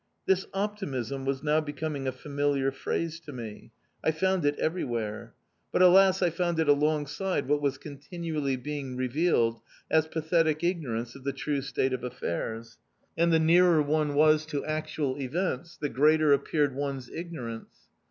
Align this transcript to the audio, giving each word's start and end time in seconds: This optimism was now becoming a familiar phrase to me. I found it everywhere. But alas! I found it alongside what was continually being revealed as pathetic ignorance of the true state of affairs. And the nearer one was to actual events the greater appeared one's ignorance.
This 0.25 0.47
optimism 0.51 1.25
was 1.25 1.43
now 1.43 1.61
becoming 1.61 2.07
a 2.07 2.11
familiar 2.11 2.71
phrase 2.71 3.19
to 3.19 3.31
me. 3.31 3.69
I 4.03 4.09
found 4.09 4.43
it 4.45 4.57
everywhere. 4.57 5.35
But 5.71 5.83
alas! 5.83 6.23
I 6.23 6.31
found 6.31 6.59
it 6.59 6.67
alongside 6.67 7.47
what 7.47 7.61
was 7.61 7.77
continually 7.77 8.55
being 8.55 8.97
revealed 8.97 9.61
as 9.91 10.07
pathetic 10.07 10.63
ignorance 10.63 11.13
of 11.13 11.23
the 11.23 11.33
true 11.33 11.61
state 11.61 11.93
of 11.93 12.03
affairs. 12.03 12.79
And 13.15 13.31
the 13.31 13.37
nearer 13.37 13.79
one 13.83 14.15
was 14.15 14.43
to 14.47 14.65
actual 14.65 15.19
events 15.21 15.77
the 15.77 15.87
greater 15.87 16.33
appeared 16.33 16.73
one's 16.73 17.07
ignorance. 17.07 17.87